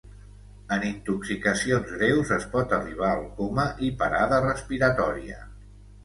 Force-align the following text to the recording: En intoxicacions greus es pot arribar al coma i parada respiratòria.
En 0.75 0.83
intoxicacions 0.85 1.91
greus 1.97 2.31
es 2.37 2.47
pot 2.53 2.73
arribar 2.77 3.09
al 3.17 3.27
coma 3.41 3.65
i 3.89 3.91
parada 3.99 4.39
respiratòria. 4.47 5.37